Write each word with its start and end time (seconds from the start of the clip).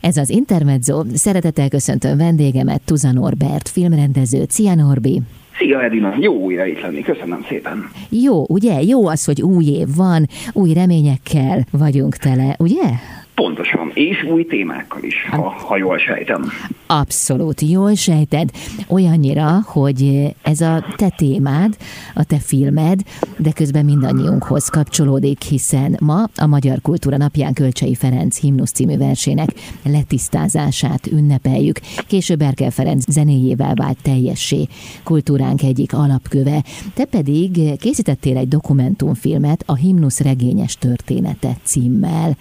Ez 0.00 0.16
az 0.16 0.30
Intermezzo. 0.30 1.04
Szeretettel 1.14 1.68
köszöntöm 1.68 2.16
vendégemet, 2.16 2.80
Tuza 2.84 3.12
Norbert, 3.12 3.68
filmrendező. 3.68 4.44
Szia 4.48 4.74
Norbi! 4.74 5.20
Szia 5.58 5.82
Edina, 5.82 6.14
jó 6.20 6.34
újra 6.34 6.66
itt 6.66 6.80
lenni, 6.80 7.02
köszönöm 7.02 7.44
szépen. 7.48 7.90
Jó, 8.08 8.44
ugye? 8.48 8.82
Jó 8.82 9.06
az, 9.06 9.24
hogy 9.24 9.42
új 9.42 9.64
év 9.64 9.86
van, 9.96 10.26
új 10.52 10.72
reményekkel 10.72 11.66
vagyunk 11.70 12.16
tele, 12.16 12.56
ugye? 12.58 12.82
Pontosan, 13.38 13.90
és 13.94 14.24
új 14.32 14.44
témákkal 14.44 15.02
is, 15.02 15.14
ha, 15.30 15.54
ha 15.66 15.76
jól 15.76 15.98
sejtem. 15.98 16.44
Abszolút, 16.86 17.60
jól 17.60 17.94
sejted. 17.94 18.50
Olyannyira, 18.88 19.62
hogy 19.66 20.34
ez 20.42 20.60
a 20.60 20.84
te 20.96 21.08
témád, 21.16 21.76
a 22.14 22.24
te 22.24 22.38
filmed, 22.38 23.00
de 23.36 23.52
közben 23.52 23.84
mindannyiunkhoz 23.84 24.68
kapcsolódik, 24.68 25.42
hiszen 25.42 25.96
ma 26.00 26.24
a 26.36 26.46
Magyar 26.46 26.80
Kultúra 26.80 27.16
Napján 27.16 27.52
Kölcsei 27.52 27.94
Ferenc 27.94 28.40
himnusz 28.40 28.72
című 28.72 28.96
versének 28.96 29.48
letisztázását 29.84 31.06
ünnepeljük. 31.06 31.80
Később 32.06 32.40
Erkel 32.40 32.70
Ferenc 32.70 33.10
zenéjével 33.10 33.74
vált 33.74 33.98
teljessé 34.02 34.66
kultúránk 35.04 35.62
egyik 35.62 35.94
alapköve. 35.94 36.64
Te 36.94 37.04
pedig 37.04 37.78
készítettél 37.78 38.36
egy 38.36 38.48
dokumentumfilmet 38.48 39.62
a 39.66 39.74
himnusz 39.74 40.20
regényes 40.20 40.76
története 40.76 41.56
címmel. 41.62 42.36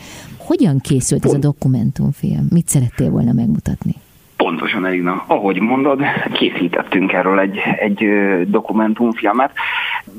Hogyan 0.48 0.80
készült 0.80 1.26
ez 1.26 1.34
a 1.34 1.38
dokumentumfilm? 1.38 2.48
Mit 2.50 2.68
szerettél 2.68 3.10
volna 3.10 3.32
megmutatni? 3.34 3.94
Pontosan, 4.38 4.86
Elina. 4.86 5.24
Ahogy 5.28 5.60
mondod, 5.60 6.02
készítettünk 6.34 7.14
erről 7.14 7.40
egy, 7.40 7.58
egy 7.80 8.06
dokumentumfilmet. 8.50 9.52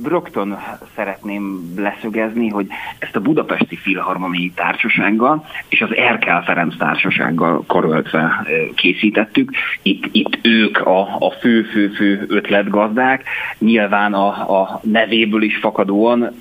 Rögtön 0.04 0.59
szeretném 0.95 1.73
leszögezni, 1.77 2.48
hogy 2.48 2.66
ezt 2.98 3.16
a 3.16 3.20
Budapesti 3.20 3.77
Filharmoniai 3.77 4.52
Társasággal 4.54 5.45
és 5.68 5.80
az 5.80 5.95
Erkel 5.95 6.42
Ferenc 6.42 6.76
Társasággal 6.76 7.65
karöltve 7.66 8.46
készítettük. 8.74 9.51
Itt, 9.82 10.09
itt 10.12 10.38
ők 10.42 10.79
a, 10.79 11.01
a 11.01 11.30
fő-fő-fő 11.40 12.24
ötletgazdák. 12.29 13.24
Nyilván 13.59 14.15
a, 14.15 14.26
a 14.60 14.80
nevéből 14.82 15.43
is 15.43 15.56
fakadóan 15.56 16.34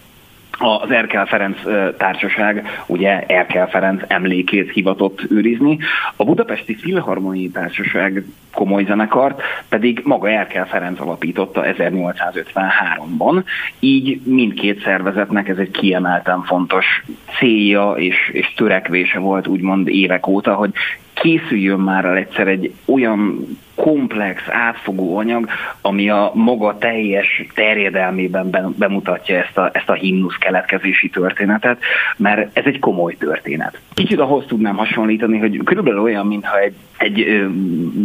az 0.58 0.92
Erkel 0.92 1.26
Ferenc 1.26 1.58
társaság 1.98 2.84
ugye 2.86 3.20
Erkel 3.20 3.68
Ferenc 3.68 4.02
emlékét 4.08 4.72
hivatott 4.72 5.26
őrizni. 5.30 5.78
A 6.16 6.24
Budapesti 6.24 6.76
Filharmoniai 6.76 7.50
Társaság 7.50 8.24
komoly 8.54 8.86
zenekart 8.86 9.42
pedig 9.70 10.02
maga 10.04 10.30
Erkel 10.30 10.68
Ferenc 10.68 11.00
alapította 11.00 11.64
1853-ban, 11.66 13.44
így 13.80 14.22
mindkét 14.24 14.82
szervezetnek 14.82 15.48
ez 15.48 15.58
egy 15.58 15.72
kiemelten 15.72 16.44
fontos 16.44 17.04
célja 17.38 17.92
és, 17.92 18.30
és 18.32 18.54
törekvése 18.56 19.20
volt 19.20 19.48
úgymond 19.48 19.88
évek 19.88 20.28
óta, 20.28 20.54
hogy 20.54 20.72
készüljön 21.14 21.80
már 21.80 22.06
el 22.06 22.16
egyszer 22.16 22.48
egy 22.48 22.74
olyan 22.86 23.48
komplex, 23.78 24.42
átfogó 24.50 25.18
anyag, 25.18 25.50
ami 25.82 26.10
a 26.10 26.32
maga 26.34 26.78
teljes 26.78 27.44
terjedelmében 27.54 28.74
bemutatja 28.78 29.38
ezt 29.38 29.58
a, 29.58 29.70
ezt 29.74 29.90
a 29.90 29.94
himnusz 29.94 30.36
keletkezési 30.36 31.10
történetet, 31.10 31.80
mert 32.18 32.58
ez 32.58 32.64
egy 32.66 32.80
komoly 32.80 33.16
történet. 33.16 33.80
Kicsit 33.94 34.20
ahhoz 34.20 34.46
tudnám 34.48 34.76
hasonlítani, 34.76 35.38
hogy 35.38 35.62
körülbelül 35.64 36.02
olyan, 36.02 36.28
mintha 36.28 36.60
egy, 36.60 36.74
egy 36.98 37.22
ö, 37.22 37.48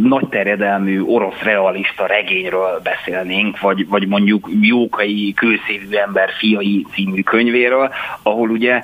nagy 0.02 0.28
terjedelmű 0.28 1.00
orosz 1.00 1.42
realista 1.42 2.06
regényről 2.06 2.80
beszélnénk, 2.82 3.60
vagy, 3.60 3.88
vagy 3.88 4.08
mondjuk 4.08 4.50
Jókai 4.60 5.32
kőszívű 5.36 5.96
ember 5.96 6.30
fiai 6.38 6.86
című 6.92 7.22
könyvéről, 7.22 7.92
ahol 8.22 8.50
ugye 8.50 8.82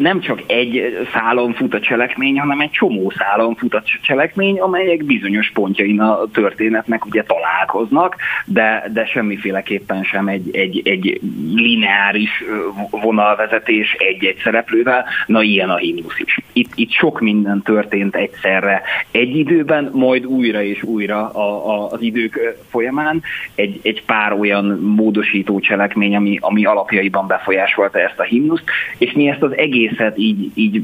nem 0.00 0.20
csak 0.20 0.42
egy 0.46 0.98
szálon 1.12 1.52
fut 1.52 1.74
a 1.74 1.80
cselekmény, 1.80 2.38
hanem 2.38 2.60
egy 2.60 2.70
csomó 2.70 3.12
szálon 3.16 3.54
fut 3.54 3.74
a 3.74 3.82
cselekmény, 4.02 4.60
amelyek 4.60 5.04
bizonyos 5.04 5.50
pontjain 5.54 6.00
a 6.00 6.20
történetnek 6.32 7.06
ugye 7.06 7.22
találkoznak, 7.22 8.16
de, 8.44 8.84
de 8.92 9.06
semmiféleképpen 9.06 10.02
sem 10.02 10.28
egy, 10.28 10.56
egy, 10.56 10.82
egy 10.84 11.20
lineáris 11.54 12.44
vonalvezetés 12.90 13.92
egy-egy 13.92 14.40
szereplővel, 14.42 15.04
na 15.26 15.42
ilyen 15.42 15.70
a 15.70 15.76
himnusz 15.76 16.18
is. 16.18 16.40
Itt, 16.52 16.70
itt 16.74 16.90
sok 16.90 17.20
minden 17.20 17.62
történt 17.62 18.16
egyszerre 18.16 18.82
egy 19.10 19.36
időben, 19.36 19.90
majd 19.92 20.26
újra 20.26 20.62
és 20.62 20.82
újra 20.82 21.28
a, 21.28 21.68
a, 21.68 21.90
az 21.90 22.02
idők 22.02 22.56
folyamán 22.70 23.22
egy, 23.54 23.80
egy 23.82 24.04
pár 24.04 24.32
olyan 24.32 24.64
módosító 24.80 25.60
cselekmény, 25.60 26.16
ami, 26.16 26.38
ami 26.40 26.64
alapjaiban 26.64 27.26
befolyásolta 27.26 27.98
ezt 27.98 28.18
a 28.18 28.22
himnuszt, 28.22 28.64
és 28.98 29.12
mi 29.12 29.28
ezt 29.28 29.42
az 29.42 29.56
egész 29.56 29.89
egészet 29.90 30.18
így, 30.18 30.50
így 30.54 30.82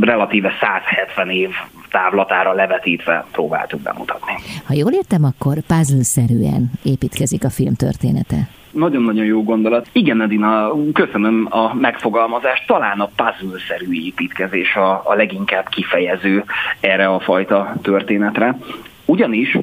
relatíve 0.00 0.52
170 0.60 1.30
év 1.30 1.50
távlatára 1.90 2.52
levetítve 2.52 3.24
próbáltuk 3.32 3.80
bemutatni. 3.80 4.32
Ha 4.66 4.74
jól 4.74 4.92
értem, 4.92 5.24
akkor 5.24 5.54
puzzle-szerűen 5.66 6.70
építkezik 6.82 7.44
a 7.44 7.50
film 7.50 7.74
története. 7.74 8.36
Nagyon-nagyon 8.70 9.24
jó 9.24 9.42
gondolat. 9.42 9.88
Igen, 9.92 10.20
Edina, 10.20 10.72
köszönöm 10.92 11.46
a 11.50 11.74
megfogalmazást. 11.74 12.66
Talán 12.66 13.00
a 13.00 13.10
puzzle-szerű 13.16 13.92
építkezés 13.92 14.74
a, 14.74 15.02
a 15.04 15.14
leginkább 15.14 15.68
kifejező 15.68 16.44
erre 16.80 17.06
a 17.06 17.20
fajta 17.20 17.74
történetre. 17.82 18.58
Ugyanis 19.04 19.58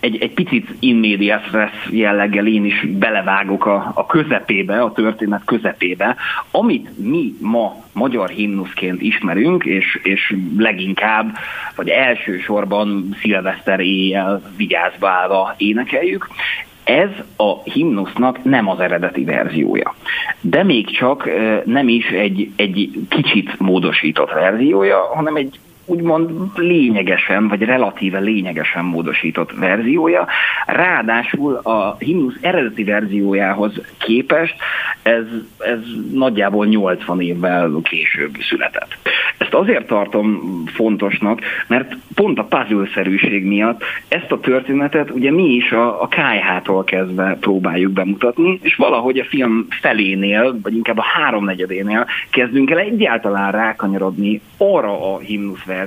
egy, 0.00 0.22
egy 0.22 0.32
picit 0.32 0.68
in 0.78 0.96
medias 0.96 1.42
jelleggel 1.90 2.46
én 2.46 2.64
is 2.64 2.86
belevágok 2.86 3.66
a, 3.66 3.92
a 3.94 4.06
közepébe, 4.06 4.82
a 4.82 4.92
történet 4.92 5.44
közepébe, 5.44 6.16
amit 6.50 6.98
mi 6.98 7.34
ma 7.40 7.84
magyar 7.92 8.28
himnuszként 8.28 9.02
ismerünk, 9.02 9.64
és, 9.64 10.00
és 10.02 10.36
leginkább, 10.58 11.36
vagy 11.76 11.88
elsősorban 11.88 13.16
szilveszter 13.20 13.80
éjjel 13.80 14.42
vigyázba 14.56 15.08
állva 15.08 15.54
énekeljük, 15.56 16.28
ez 16.84 17.10
a 17.36 17.62
himnusznak 17.62 18.44
nem 18.44 18.68
az 18.68 18.80
eredeti 18.80 19.24
verziója. 19.24 19.94
De 20.40 20.62
még 20.62 20.90
csak 20.90 21.30
nem 21.64 21.88
is 21.88 22.06
egy, 22.06 22.50
egy 22.56 22.90
kicsit 23.08 23.58
módosított 23.58 24.32
verziója, 24.32 24.98
hanem 25.14 25.36
egy 25.36 25.58
úgymond 25.90 26.30
lényegesen, 26.54 27.48
vagy 27.48 27.62
relatíve 27.62 28.18
lényegesen 28.18 28.84
módosított 28.84 29.52
verziója. 29.52 30.26
Ráadásul 30.66 31.54
a 31.54 31.96
himnusz 31.98 32.38
eredeti 32.40 32.84
verziójához 32.84 33.80
képest 33.98 34.54
ez, 35.02 35.24
ez 35.58 35.78
nagyjából 36.12 36.66
80 36.66 37.20
évvel 37.20 37.80
később 37.82 38.34
született. 38.40 38.96
Ezt 39.38 39.54
azért 39.54 39.86
tartom 39.86 40.40
fontosnak, 40.66 41.40
mert 41.66 41.96
pont 42.14 42.38
a 42.38 42.44
puzzle-szerűség 42.44 43.44
miatt 43.44 43.82
ezt 44.08 44.32
a 44.32 44.40
történetet 44.40 45.10
ugye 45.10 45.30
mi 45.30 45.44
is 45.44 45.72
a, 45.72 46.02
a 46.02 46.08
KH-tól 46.08 46.84
kezdve 46.84 47.36
próbáljuk 47.40 47.92
bemutatni, 47.92 48.58
és 48.62 48.76
valahogy 48.76 49.18
a 49.18 49.24
film 49.24 49.66
felénél, 49.80 50.58
vagy 50.62 50.74
inkább 50.74 50.98
a 50.98 51.04
háromnegyedénél 51.14 52.06
kezdünk 52.30 52.70
el 52.70 52.78
egyáltalán 52.78 53.52
rákanyarodni 53.52 54.40
arra 54.56 55.14
a 55.14 55.18
himnusz 55.18 55.64
verzióra, 55.64 55.79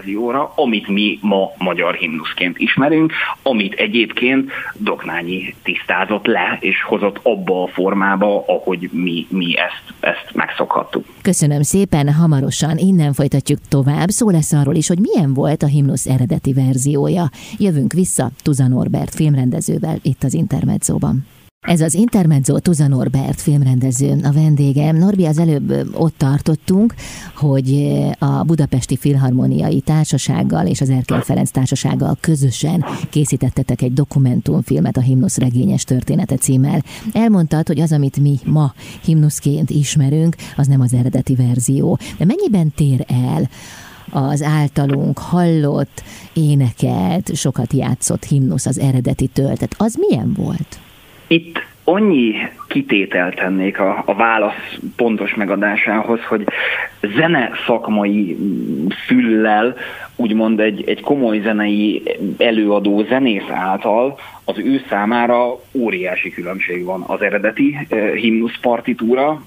amit 0.55 0.87
mi 0.87 1.19
ma 1.21 1.51
magyar 1.57 1.95
himnuszként 1.95 2.57
ismerünk, 2.57 3.13
amit 3.41 3.73
egyébként 3.73 4.51
Doknányi 4.75 5.55
tisztázott 5.63 6.25
le, 6.25 6.57
és 6.59 6.83
hozott 6.83 7.19
abba 7.23 7.63
a 7.63 7.67
formába, 7.67 8.43
ahogy 8.47 8.89
mi, 8.91 9.27
mi 9.29 9.57
ezt, 9.57 9.93
ezt 9.99 10.33
megszokhattuk. 10.33 11.05
Köszönöm 11.21 11.61
szépen, 11.61 12.13
hamarosan 12.13 12.77
innen 12.77 13.13
folytatjuk 13.13 13.59
tovább. 13.69 14.09
Szó 14.09 14.29
lesz 14.29 14.53
arról 14.53 14.75
is, 14.75 14.87
hogy 14.87 14.99
milyen 14.99 15.33
volt 15.33 15.63
a 15.63 15.67
himnusz 15.67 16.07
eredeti 16.07 16.53
verziója. 16.53 17.23
Jövünk 17.57 17.93
vissza 17.93 18.29
Tuza 18.43 18.67
Norbert 18.67 19.15
filmrendezővel 19.15 19.97
itt 20.01 20.23
az 20.23 20.33
Intermedzóban. 20.33 21.25
Ez 21.63 21.81
az 21.81 21.93
Intermezzo 21.93 22.59
Tuza 22.59 22.87
Norbert 22.87 23.41
filmrendező 23.41 24.19
a 24.23 24.31
vendégem. 24.31 24.95
Norbi, 24.95 25.25
az 25.25 25.37
előbb 25.37 25.89
ott 25.93 26.17
tartottunk, 26.17 26.93
hogy 27.35 27.93
a 28.19 28.43
Budapesti 28.43 28.97
Filharmoniai 28.97 29.79
Társasággal 29.79 30.67
és 30.67 30.81
az 30.81 30.89
Erkel 30.89 31.21
Ferenc 31.21 31.51
Társasággal 31.51 32.17
közösen 32.19 32.85
készítettetek 33.09 33.81
egy 33.81 33.93
dokumentumfilmet 33.93 34.97
a 34.97 35.01
Himnusz 35.01 35.37
regényes 35.37 35.83
története 35.83 36.35
címmel. 36.35 36.83
Elmondtad, 37.13 37.67
hogy 37.67 37.79
az, 37.79 37.91
amit 37.91 38.17
mi 38.17 38.39
ma 38.45 38.73
himnuszként 39.03 39.69
ismerünk, 39.69 40.35
az 40.55 40.67
nem 40.67 40.81
az 40.81 40.93
eredeti 40.93 41.35
verzió. 41.35 41.97
De 42.17 42.25
mennyiben 42.25 42.71
tér 42.75 43.05
el 43.07 43.49
az 44.09 44.41
általunk 44.41 45.17
hallott, 45.17 46.03
énekelt, 46.33 47.35
sokat 47.35 47.73
játszott 47.73 48.23
himnusz, 48.23 48.65
az 48.65 48.79
eredeti 48.79 49.27
töltet, 49.27 49.75
az 49.77 49.95
milyen 49.95 50.33
volt? 50.33 50.79
Itt 51.33 51.65
annyi 51.83 52.35
kitételt 52.67 53.35
tennék 53.35 53.79
a, 53.79 54.03
a 54.05 54.15
válasz 54.15 54.77
pontos 54.95 55.35
megadásához, 55.35 56.19
hogy 56.23 56.43
zene 57.15 57.51
szakmai 57.65 58.37
füllel, 59.05 59.75
úgymond 60.15 60.59
egy, 60.59 60.83
egy 60.87 61.01
komoly 61.01 61.39
zenei 61.39 62.03
előadó 62.37 63.05
zenész 63.09 63.49
által 63.49 64.19
az 64.43 64.57
ő 64.57 64.81
számára 64.89 65.59
óriási 65.71 66.31
különbség 66.31 66.83
van 66.83 67.03
az 67.07 67.21
eredeti 67.21 67.87
himnusz 68.15 68.57
partitúra, 68.61 69.41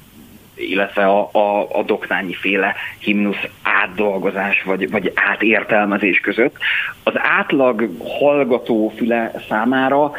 illetve 0.54 1.04
a, 1.04 1.28
a, 1.32 1.78
a 1.78 1.82
doknányi 1.82 2.34
féle 2.34 2.74
himnusz 2.98 3.46
átdolgozás 3.62 4.62
vagy, 4.62 4.90
vagy 4.90 5.12
átértelmezés 5.14 6.20
között. 6.20 6.56
Az 7.02 7.14
átlag 7.16 7.90
hallgató 8.18 8.92
füle 8.96 9.32
számára 9.48 10.12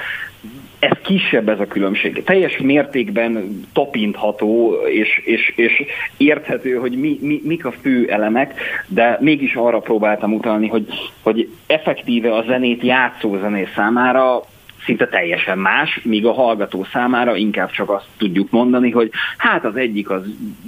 ez 0.80 0.98
kisebb 1.04 1.50
ez 1.50 1.60
a 1.60 1.68
különbség. 1.68 2.24
Teljes 2.24 2.58
mértékben 2.58 3.62
tapintható 3.74 4.74
és, 4.74 5.22
és, 5.26 5.54
és 5.56 5.84
érthető, 6.18 6.76
hogy 6.76 7.00
mi, 7.00 7.18
mi, 7.22 7.42
mik 7.44 7.66
a 7.66 7.72
fő 7.72 8.10
elemek, 8.10 8.54
de 8.88 9.18
mégis 9.22 9.56
arra 9.56 9.80
próbáltam 9.80 10.34
utalni, 10.34 10.68
hogy, 10.68 10.88
hogy 11.22 11.50
effektíve 11.68 12.36
a 12.36 12.44
zenét 12.48 12.84
játszó 12.84 13.38
zenész 13.38 13.74
számára 13.76 14.44
szinte 14.88 15.08
teljesen 15.08 15.58
más, 15.58 16.00
míg 16.04 16.26
a 16.26 16.34
hallgató 16.34 16.86
számára 16.92 17.36
inkább 17.36 17.72
csak 17.72 17.90
azt 17.90 18.06
tudjuk 18.18 18.50
mondani, 18.50 18.92
hogy 18.92 19.12
hát 19.38 19.66
az 19.66 19.76
egyik 19.76 20.10
az 20.10 20.22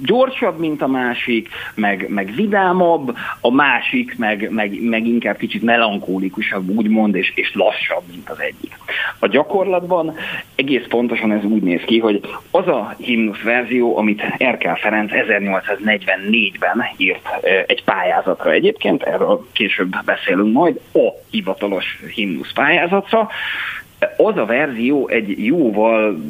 gyorsabb, 0.04 0.58
mint 0.58 0.82
a 0.82 0.86
másik, 0.86 1.48
meg, 1.74 2.06
meg 2.08 2.32
vidámabb, 2.34 3.16
a 3.40 3.50
másik 3.50 4.18
meg, 4.18 4.50
meg, 4.50 4.82
meg 4.82 5.06
inkább 5.06 5.36
kicsit 5.36 5.62
melankólikusabb, 5.62 6.68
úgymond, 6.68 7.14
és, 7.14 7.32
és 7.34 7.54
lassabb, 7.54 8.02
mint 8.10 8.30
az 8.30 8.40
egyik. 8.40 8.74
A 9.18 9.26
gyakorlatban 9.26 10.14
egész 10.54 10.86
pontosan 10.88 11.32
ez 11.32 11.44
úgy 11.44 11.62
néz 11.62 11.82
ki, 11.84 11.98
hogy 11.98 12.20
az 12.50 12.66
a 12.66 12.94
himnusz 12.98 13.42
verzió, 13.42 13.96
amit 13.96 14.22
Erkel 14.38 14.76
Ferenc 14.76 15.10
1844-ben 15.14 16.84
írt 16.96 17.28
egy 17.66 17.84
pályázatra 17.84 18.52
egyébként, 18.52 19.02
erről 19.02 19.46
később 19.52 20.04
beszélünk 20.04 20.52
majd, 20.52 20.80
a 20.92 21.08
hivatalos 21.30 22.00
himnusz 22.14 22.52
pályázatra, 22.52 23.28
az 24.16 24.36
a 24.36 24.44
verzió 24.44 25.08
egy 25.08 25.44
jóval 25.44 26.20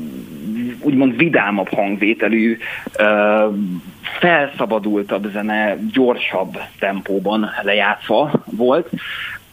úgymond 0.83 1.17
vidámabb 1.17 1.69
hangvételű, 1.69 2.59
felszabadultabb 4.03 5.31
zene, 5.33 5.77
gyorsabb 5.93 6.59
tempóban 6.79 7.51
lejátszva 7.63 8.31
volt, 8.45 8.89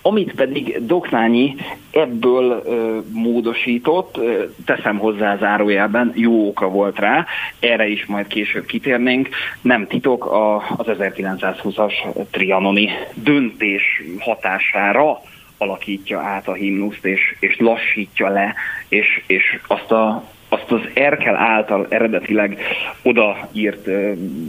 amit 0.02 0.34
pedig 0.34 0.86
Doknányi 0.86 1.56
ebből 1.92 2.64
módosított, 3.12 4.19
teszem 4.66 4.98
hozzá 4.98 5.38
zárójelben, 5.38 6.12
jó 6.16 6.48
oka 6.48 6.69
volt 6.69 7.00
rá, 7.00 7.25
erre 7.60 7.88
is 7.88 8.06
majd 8.06 8.28
később 8.28 8.66
kitérnénk, 8.66 9.30
nem 9.62 9.88
titok 9.88 10.25
a, 10.25 10.56
az 10.56 10.86
1920-as 10.88 11.94
trianoni 12.31 12.90
döntés 13.14 14.04
hatására 14.19 15.22
alakítja 15.57 16.19
át 16.19 16.48
a 16.48 16.54
himnuszt, 16.54 17.06
és, 17.06 17.36
és 17.39 17.57
lassítja 17.57 18.30
le, 18.30 18.56
és, 18.88 19.24
és 19.27 19.59
azt 19.68 19.92
a 19.92 20.24
azt 20.49 20.71
az 20.71 20.81
Erkel 20.94 21.35
által 21.35 21.85
eredetileg 21.89 22.59
odaírt 23.03 23.89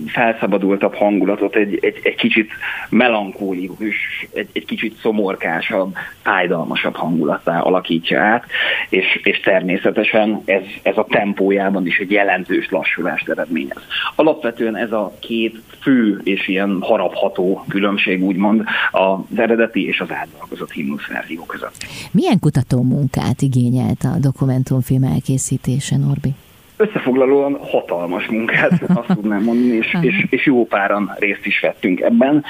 felszabadultabb 0.06 0.94
hangulatot 0.94 1.56
egy, 1.56 1.78
egy, 1.80 2.00
egy 2.02 2.14
kicsit 2.14 2.50
melankólikus, 2.88 3.96
egy, 4.32 4.48
egy 4.52 4.64
kicsit 4.64 4.96
szomorkásabb, 5.00 5.94
fájdalmasabb 6.22 6.94
hangulattá 6.94 7.60
alakítja 7.60 8.20
át, 8.20 8.44
és, 8.88 9.20
és 9.22 9.40
természetesen 9.40 10.42
ez, 10.44 10.62
ez 10.82 10.96
a 10.96 11.06
tempójában 11.08 11.86
is 11.86 11.98
egy 11.98 12.10
jelentős 12.10 12.68
lassulást 12.70 13.28
eredményez. 13.28 13.82
Alapvetően 14.14 14.76
ez 14.76 14.92
a 14.92 15.12
két 15.20 15.62
fő 15.80 16.20
és 16.24 16.48
ilyen 16.48 16.78
harapható 16.80 17.64
különbség 17.68 18.24
úgymond 18.24 18.64
az 18.90 19.38
eredeti 19.38 19.86
és 19.86 20.00
az 20.00 20.10
átdolgozott 20.10 20.70
himnusz 20.70 21.06
verzió 21.06 21.44
között. 21.44 21.86
Milyen 22.10 22.38
kutató 22.38 22.82
munkát 22.82 23.42
igényelt 23.42 24.02
a 24.02 24.18
dokumentumfilm 24.20 25.02
elkészítés? 25.02 25.87
Teljesen, 25.88 26.00
Norbi? 26.00 26.34
Összefoglalóan 26.76 27.58
hatalmas 27.60 28.26
munkát, 28.26 28.82
azt 29.00 29.06
tudnám 29.06 29.42
mondani, 29.42 29.72
és, 29.72 29.96
és, 30.00 30.26
és 30.30 30.46
jó 30.46 30.66
páran 30.66 31.14
részt 31.18 31.46
is 31.46 31.60
vettünk 31.60 32.00
ebben. 32.00 32.44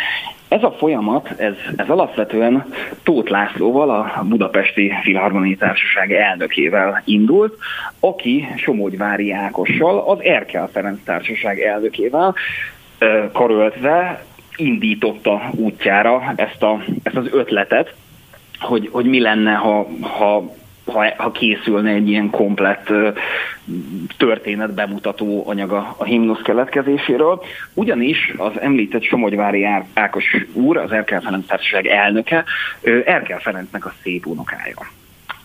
Ez 0.48 0.62
a 0.62 0.74
folyamat, 0.78 1.28
ez, 1.36 1.54
ez 1.76 1.88
alapvetően 1.88 2.64
Tóth 3.02 3.30
Lászlóval, 3.30 3.90
a 3.90 4.24
Budapesti 4.24 4.92
Filharmoniai 5.02 5.56
Társaság 5.56 6.12
elnökével 6.12 7.02
indult, 7.04 7.56
aki 8.00 8.48
Somogyvári 8.56 9.32
Ákossal, 9.32 9.98
az 9.98 10.22
Erkel 10.22 10.68
Ferenc 10.72 11.00
Társaság 11.04 11.60
elnökével 11.60 12.34
karöltve 13.32 14.24
indította 14.56 15.50
útjára 15.54 16.32
ezt, 16.36 16.62
a, 16.62 16.84
ezt 17.02 17.16
az 17.16 17.28
ötletet, 17.32 17.94
hogy, 18.58 18.88
hogy 18.92 19.04
mi 19.04 19.20
lenne, 19.20 19.52
ha, 19.52 19.86
ha 20.00 20.54
ha, 20.92 21.14
ha 21.16 21.30
készülne 21.30 21.90
egy 21.90 22.08
ilyen 22.08 22.30
komplett 22.30 22.92
történet 24.16 24.74
bemutató 24.74 25.44
anyaga 25.46 25.94
a 25.98 26.04
himnusz 26.04 26.42
keletkezéséről. 26.42 27.42
Ugyanis 27.74 28.34
az 28.36 28.60
említett 28.60 29.02
Somogyvári 29.02 29.66
Ákos 29.94 30.24
úr, 30.52 30.76
az 30.76 30.92
Erkel 30.92 31.20
Ferenc 31.20 31.46
Társaság 31.46 31.86
elnöke, 31.86 32.44
Erkel 33.04 33.38
Ferencnek 33.38 33.86
a 33.86 33.92
szép 34.02 34.26
unokája. 34.26 34.76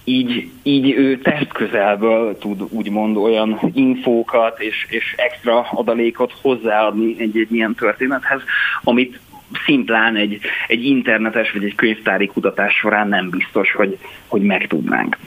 Így, 0.03 0.49
így 0.63 0.91
ő 0.91 1.17
testközelből 1.17 2.37
tud 2.37 2.61
úgymond 2.69 3.17
olyan 3.17 3.59
infókat 3.73 4.59
és, 4.59 4.85
és 4.89 5.15
extra 5.17 5.67
adalékot 5.71 6.33
hozzáadni 6.41 7.15
egy-egy 7.19 7.53
ilyen 7.53 7.75
történethez, 7.75 8.41
amit 8.83 9.19
szimplán 9.65 10.15
egy, 10.15 10.39
egy 10.67 10.85
internetes 10.85 11.51
vagy 11.51 11.63
egy 11.63 11.75
könyvtári 11.75 12.27
kutatás 12.27 12.73
során 12.73 13.07
nem 13.07 13.29
biztos, 13.29 13.71
hogy, 13.71 13.97
hogy 14.27 14.41
megtudnánk. 14.41 15.17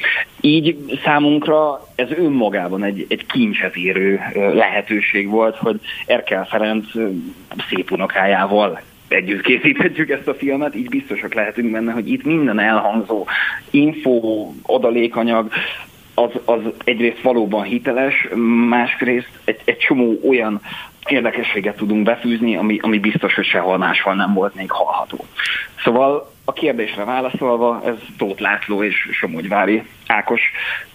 Így 0.40 0.76
számunkra 1.04 1.80
ez 1.94 2.10
önmagában 2.10 2.84
egy, 2.84 3.06
egy 3.08 3.26
kincset 3.26 3.76
érő 3.76 4.20
lehetőség 4.34 5.28
volt, 5.28 5.56
hogy 5.56 5.80
Erkel 6.06 6.44
Ferenc 6.44 6.86
szép 7.68 7.90
unokájával 7.90 8.80
együtt 9.08 9.42
készíthetjük 9.42 10.10
ezt 10.10 10.28
a 10.28 10.34
filmet, 10.34 10.74
így 10.74 10.88
biztosak 10.88 11.34
lehetünk 11.34 11.70
benne, 11.70 11.92
hogy 11.92 12.12
itt 12.12 12.24
minden 12.24 12.58
elhangzó 12.58 13.26
info, 13.70 14.52
adalékanyag, 14.62 15.52
az, 16.18 16.30
az 16.44 16.60
egyrészt 16.84 17.22
valóban 17.22 17.62
hiteles, 17.62 18.28
másrészt 18.68 19.40
egy, 19.44 19.60
egy 19.64 19.76
csomó 19.76 20.18
olyan 20.28 20.60
érdekességet 21.08 21.76
tudunk 21.76 22.02
befűzni, 22.02 22.56
ami, 22.56 22.78
ami 22.82 22.98
biztos, 22.98 23.34
hogy 23.34 23.44
sehol 23.44 23.78
máshol 23.78 24.14
nem 24.14 24.34
volt 24.34 24.54
még 24.54 24.70
hallható. 24.70 25.24
Szóval 25.84 26.30
a 26.44 26.52
kérdésre 26.52 27.04
válaszolva, 27.04 27.82
ez 27.84 27.94
Tóth 28.18 28.40
László 28.40 28.82
és 28.82 29.08
Somogyvári 29.12 29.82
Ákos 30.06 30.40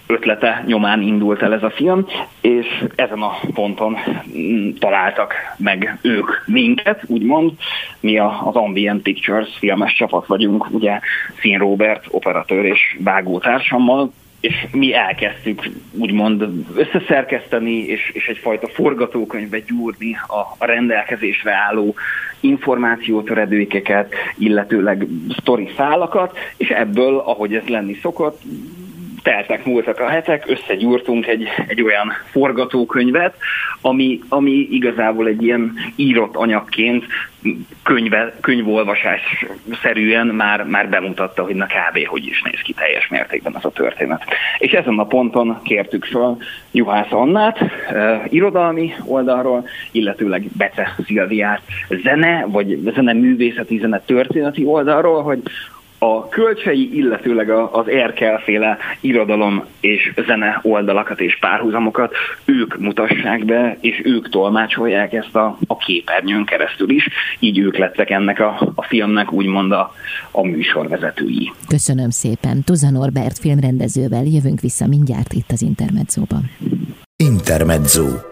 ötlete 0.06 0.62
nyomán 0.66 1.02
indult 1.02 1.42
el 1.42 1.52
ez 1.52 1.62
a 1.62 1.70
film, 1.70 2.06
és 2.40 2.84
ezen 2.94 3.22
a 3.22 3.38
ponton 3.54 3.96
mm, 4.36 4.70
találtak 4.78 5.34
meg 5.56 5.98
ők 6.02 6.30
minket, 6.46 7.02
úgymond. 7.06 7.52
Mi 8.00 8.18
az 8.18 8.54
Ambient 8.54 9.02
Pictures 9.02 9.48
filmes 9.58 9.94
csapat 9.94 10.26
vagyunk, 10.26 10.70
ugye 10.70 11.00
Szín 11.40 11.58
Robert, 11.58 12.06
operatőr 12.10 12.64
és 12.64 12.96
vágó 13.00 13.38
társammal, 13.38 14.12
és 14.42 14.66
mi 14.72 14.94
elkezdtük 14.94 15.70
úgymond 15.92 16.48
összeszerkeszteni, 16.74 17.76
és, 17.76 18.10
és 18.12 18.26
egyfajta 18.26 18.68
forgatókönyvbe 18.68 19.58
gyúrni 19.58 20.16
a, 20.26 20.38
a 20.58 20.64
rendelkezésre 20.66 21.52
álló 21.52 21.94
információtöredőkeket, 22.40 24.14
illetőleg 24.38 25.06
sztori 25.38 25.70
szálakat, 25.76 26.38
és 26.56 26.68
ebből, 26.68 27.18
ahogy 27.18 27.54
ez 27.54 27.66
lenni 27.66 27.94
szokott, 28.02 28.40
teltek 29.22 29.64
múltak 29.64 30.00
a 30.00 30.08
hetek, 30.08 30.44
összegyúrtunk 30.46 31.26
egy, 31.26 31.48
egy 31.66 31.82
olyan 31.82 32.12
forgatókönyvet, 32.30 33.36
ami, 33.80 34.20
ami 34.28 34.50
igazából 34.70 35.26
egy 35.26 35.42
ilyen 35.42 35.72
írott 35.96 36.36
anyagként 36.36 37.04
könyve, 37.82 38.34
könyvolvasás 38.40 39.46
szerűen 39.82 40.26
már, 40.26 40.64
már 40.64 40.88
bemutatta, 40.88 41.42
hogy 41.42 41.54
na 41.54 41.66
kb. 41.66 42.06
hogy 42.06 42.26
is 42.26 42.42
néz 42.42 42.60
ki 42.60 42.72
teljes 42.72 43.08
mértékben 43.08 43.56
ez 43.56 43.64
a 43.64 43.70
történet. 43.70 44.24
És 44.58 44.72
ezen 44.72 44.98
a 44.98 45.06
ponton 45.06 45.60
kértük 45.62 46.04
fel 46.04 46.36
Juhász 46.70 47.12
Annát, 47.12 47.60
uh, 47.60 47.68
irodalmi 48.28 48.94
oldalról, 49.04 49.68
illetőleg 49.90 50.42
Bece 50.56 50.94
Szilviát 51.06 51.62
zene, 51.88 52.44
vagy 52.46 52.78
zene 52.94 53.12
művészeti, 53.12 53.78
zene 53.78 54.00
történeti 54.00 54.64
oldalról, 54.64 55.22
hogy 55.22 55.42
a 56.02 56.28
kölcsei, 56.28 56.96
illetőleg 56.96 57.50
az 57.50 57.88
Erkel-féle 57.88 58.78
irodalom 59.00 59.64
és 59.80 60.12
zene 60.26 60.60
oldalakat 60.62 61.20
és 61.20 61.38
párhuzamokat 61.38 62.14
ők 62.44 62.78
mutassák 62.78 63.44
be, 63.44 63.76
és 63.80 64.00
ők 64.04 64.28
tolmácsolják 64.28 65.12
ezt 65.12 65.36
a, 65.36 65.58
a 65.66 65.76
képernyőn 65.76 66.44
keresztül 66.44 66.90
is, 66.90 67.08
így 67.38 67.58
ők 67.58 67.76
lettek 67.76 68.10
ennek 68.10 68.40
a, 68.40 68.72
a 68.74 68.82
filmnek 68.82 69.32
úgymond 69.32 69.72
a, 69.72 69.92
a 70.30 70.46
műsorvezetői. 70.46 71.52
Köszönöm 71.68 72.10
szépen. 72.10 72.62
Tuza 72.64 72.90
Norbert 72.90 73.38
filmrendezővel 73.38 74.24
jövünk 74.24 74.60
vissza 74.60 74.86
mindjárt 74.86 75.32
itt 75.32 75.50
az 75.50 75.62
Intermedzóban. 75.62 76.50
Intermezzo 77.16 78.31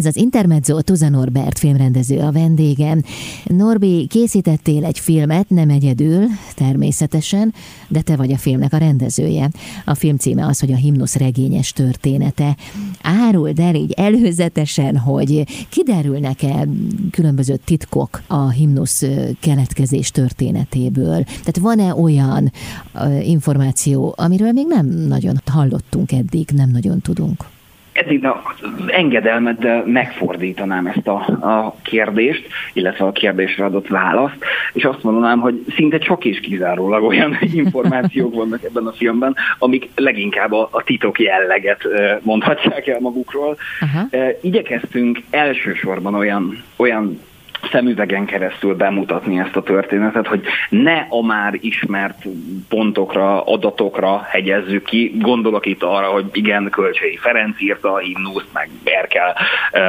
Ez 0.00 0.06
az 0.06 0.16
Intermezzo 0.16 0.80
Tuza 0.80 1.08
Norbert 1.08 1.58
filmrendező 1.58 2.18
a 2.18 2.32
vendégem. 2.32 3.02
Norbi, 3.44 4.06
készítettél 4.06 4.84
egy 4.84 4.98
filmet, 4.98 5.48
nem 5.48 5.70
egyedül, 5.70 6.26
természetesen, 6.54 7.54
de 7.88 8.00
te 8.00 8.16
vagy 8.16 8.32
a 8.32 8.36
filmnek 8.36 8.72
a 8.72 8.76
rendezője. 8.76 9.50
A 9.84 9.94
film 9.94 10.16
címe 10.16 10.46
az, 10.46 10.60
hogy 10.60 10.72
a 10.72 10.76
himnusz 10.76 11.16
regényes 11.16 11.72
története. 11.72 12.56
Áruld 13.02 13.58
el 13.58 13.74
így 13.74 13.92
előzetesen, 13.92 14.96
hogy 14.96 15.44
kiderülnek-e 15.68 16.68
különböző 17.10 17.56
titkok 17.64 18.22
a 18.26 18.50
himnusz 18.50 19.04
keletkezés 19.40 20.10
történetéből. 20.10 21.22
Tehát 21.24 21.58
van-e 21.58 21.94
olyan 21.94 22.52
információ, 23.22 24.14
amiről 24.16 24.52
még 24.52 24.66
nem 24.68 24.86
nagyon 24.86 25.40
hallottunk 25.46 26.12
eddig, 26.12 26.48
nem 26.54 26.70
nagyon 26.70 27.00
tudunk? 27.00 27.48
Eddig 28.00 28.26
engedelmeddel 28.86 29.84
megfordítanám 29.86 30.86
ezt 30.86 31.08
a, 31.08 31.14
a 31.46 31.74
kérdést, 31.82 32.46
illetve 32.72 33.04
a 33.04 33.12
kérdésre 33.12 33.64
adott 33.64 33.88
választ, 33.88 34.44
és 34.72 34.84
azt 34.84 35.02
mondanám, 35.02 35.40
hogy 35.40 35.64
szinte 35.76 35.98
csak 35.98 36.24
és 36.24 36.40
kizárólag 36.40 37.02
olyan 37.02 37.38
információk 37.62 38.34
vannak 38.34 38.64
ebben 38.64 38.86
a 38.86 38.92
filmben, 38.92 39.36
amik 39.58 39.88
leginkább 39.94 40.52
a, 40.52 40.68
a 40.70 40.82
titok 40.82 41.20
jelleget 41.20 41.82
mondhatják 42.22 42.86
el 42.86 43.00
magukról. 43.00 43.56
Uh-huh. 43.80 44.28
Igyekeztünk 44.40 45.18
elsősorban 45.30 46.14
olyan, 46.14 46.62
olyan 46.76 47.20
szemüvegen 47.72 48.24
keresztül 48.24 48.74
bemutatni 48.74 49.38
ezt 49.38 49.56
a 49.56 49.62
történetet, 49.62 50.26
hogy 50.26 50.42
ne 50.68 51.06
a 51.08 51.22
már 51.22 51.54
ismert 51.60 52.24
pontokra, 52.68 53.44
adatokra 53.44 54.22
hegyezzük 54.22 54.84
ki. 54.84 55.14
Gondolok 55.18 55.66
itt 55.66 55.82
arra, 55.82 56.06
hogy 56.06 56.24
igen, 56.32 56.68
Kölcsei 56.70 57.16
Ferenc 57.16 57.60
írta 57.60 57.92
a 57.92 57.98
himnuszt, 57.98 58.48
meg 58.52 58.70
Berkel 58.84 59.36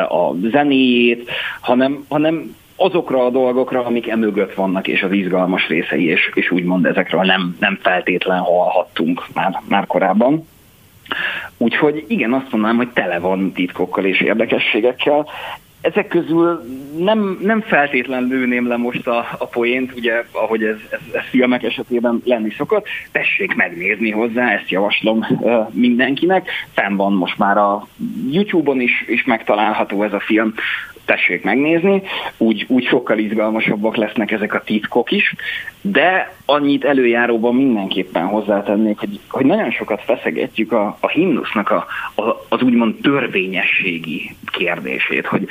a 0.10 0.34
zenéjét, 0.52 1.32
hanem, 1.62 2.06
hanem 2.10 2.56
azokra 2.76 3.26
a 3.26 3.30
dolgokra, 3.30 3.86
amik 3.86 4.08
emögött 4.10 4.54
vannak, 4.54 4.88
és 4.88 5.02
az 5.02 5.12
izgalmas 5.12 5.68
részei, 5.68 6.06
és, 6.06 6.32
és 6.34 6.52
úgymond 6.52 6.86
ezekről 6.86 7.22
nem, 7.22 7.56
nem 7.60 7.80
feltétlen 7.82 8.40
hallhattunk 8.40 9.26
már, 9.34 9.62
már 9.68 9.86
korábban. 9.86 10.48
Úgyhogy 11.58 12.06
igen, 12.08 12.34
azt 12.34 12.52
mondanám, 12.52 12.78
hogy 12.78 12.90
tele 12.90 13.20
van 13.20 13.52
titkokkal 13.52 14.06
és 14.06 14.22
érdekességekkel 14.22 15.28
ezek 15.82 16.08
közül 16.08 16.62
nem, 16.98 17.38
nem 17.42 17.62
feltétlen 17.62 18.24
lőném 18.24 18.68
le 18.68 18.78
most 18.78 19.08
a, 19.08 19.28
a 19.38 19.46
poént, 19.46 19.94
ugye, 19.96 20.24
ahogy 20.32 20.64
ez, 20.64 20.76
ez, 20.90 21.00
ez 21.14 21.24
filmek 21.30 21.64
esetében 21.64 22.22
lenni 22.26 22.52
szokott. 22.58 22.88
Tessék 23.12 23.56
megnézni 23.56 24.12
hozzá, 24.12 24.52
ezt 24.52 24.70
javaslom 24.70 25.26
uh, 25.30 25.74
mindenkinek. 25.74 26.50
Fenn 26.74 26.96
van 26.96 27.14
most 27.14 27.38
már 27.38 27.58
a 27.58 27.88
YouTube-on 28.32 28.82
is, 28.82 29.06
is 29.08 29.24
megtalálható 29.24 30.04
ez 30.04 30.14
a 30.14 30.20
film 30.20 30.54
tessék 31.06 31.44
megnézni, 31.44 32.02
úgy, 32.38 32.66
úgy 32.68 32.86
sokkal 32.86 33.18
izgalmasabbak 33.18 33.96
lesznek 33.96 34.32
ezek 34.32 34.54
a 34.54 34.64
titkok 34.64 35.12
is, 35.12 35.36
de 35.82 36.34
annyit 36.52 36.86
előjáróban 36.86 37.56
mindenképpen 37.56 38.26
hozzátennék, 38.26 39.00
hogy, 39.00 39.20
hogy 39.30 39.46
nagyon 39.46 39.72
sokat 39.72 40.02
feszegetjük 40.04 40.72
a, 40.72 40.98
a 41.00 41.08
himnusznak 41.08 41.70
a, 41.70 41.86
a, 42.16 42.46
az 42.50 42.62
úgymond 42.62 42.96
törvényességi 43.02 44.36
kérdését, 44.52 45.26
hogy 45.26 45.48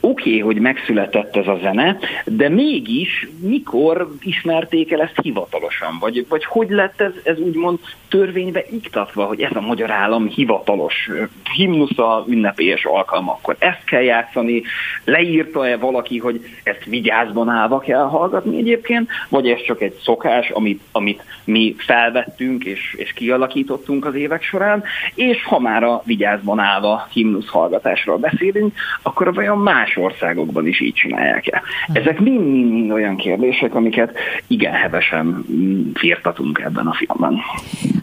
oké, 0.00 0.28
okay, 0.28 0.40
hogy 0.40 0.60
megszületett 0.60 1.36
ez 1.36 1.46
a 1.46 1.58
zene, 1.62 1.98
de 2.24 2.48
mégis 2.48 3.28
mikor 3.40 4.08
ismerték 4.20 4.92
el 4.92 5.00
ezt 5.00 5.20
hivatalosan, 5.22 5.98
vagy, 6.00 6.26
vagy 6.28 6.44
hogy 6.44 6.70
lett 6.70 7.00
ez, 7.00 7.12
ez 7.24 7.38
úgymond 7.38 7.78
törvénybe 8.08 8.64
iktatva, 8.70 9.24
hogy 9.24 9.40
ez 9.40 9.56
a 9.56 9.60
magyar 9.60 9.90
állam 9.90 10.28
hivatalos 10.28 11.10
himnusza 11.56 12.24
ünnepélyes 12.28 12.84
alkalmakkor 12.84 13.56
ezt 13.58 13.84
kell 13.84 14.02
játszani, 14.02 14.62
leírta-e 15.04 15.76
valaki, 15.76 16.18
hogy 16.18 16.40
ezt 16.62 16.84
vigyázban 16.84 17.48
állva 17.48 17.78
kell 17.78 18.04
hallgatni 18.04 18.58
egyébként, 18.58 19.08
vagy 19.28 19.48
ez 19.48 19.62
csak 19.62 19.82
egy 19.82 19.94
szokás, 20.02 20.41
amit, 20.50 20.82
amit 20.92 21.24
mi 21.44 21.74
felvettünk 21.78 22.64
és, 22.64 22.94
és 22.98 23.12
kialakítottunk 23.12 24.04
az 24.04 24.14
évek 24.14 24.42
során, 24.42 24.82
és 25.14 25.44
ha 25.44 25.58
már 25.58 25.82
a 25.82 26.02
vigyázban 26.04 26.58
állva 26.58 27.08
himnusz 27.12 27.48
hallgatásról 27.48 28.18
beszélünk, 28.18 28.74
akkor 29.02 29.34
vajon 29.34 29.58
más 29.58 29.96
országokban 29.96 30.66
is 30.66 30.80
így 30.80 30.94
csinálják-e? 30.94 31.62
Ezek 31.92 32.20
mind-mind 32.20 32.90
olyan 32.90 33.16
kérdések, 33.16 33.74
amiket 33.74 34.18
igen 34.46 34.72
hevesen 34.72 35.44
firtatunk 35.94 36.58
ebben 36.58 36.86
a 36.86 36.92
filmben. 36.92 37.40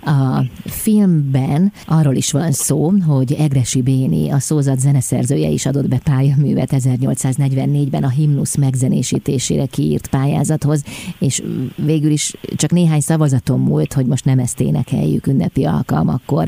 A 0.10 0.42
filmben 0.70 1.72
arról 1.88 2.16
is 2.16 2.32
van 2.32 2.52
szó, 2.52 2.92
hogy 3.08 3.34
Egresi 3.34 3.82
Béni, 3.82 4.32
a 4.32 4.40
szózat 4.40 4.80
zeneszerzője 4.80 5.48
is 5.48 5.66
adott 5.66 5.88
be 5.88 6.00
pályaművet 6.04 6.70
1844-ben 6.72 8.04
a 8.04 8.10
himnusz 8.10 8.56
megzenésítésére 8.56 9.66
kiírt 9.66 10.08
pályázathoz, 10.08 10.84
és 11.20 11.42
végül 11.76 12.12
is 12.12 12.34
csak 12.56 12.72
néhány 12.72 13.00
szavazaton 13.00 13.60
múlt, 13.60 13.94
hogy 13.94 14.06
most 14.06 14.26
nem 14.26 14.40
ezt 14.40 14.62
énekeljük 14.62 15.28
ünnepi 15.28 15.66
alkalmakkor. 15.66 16.48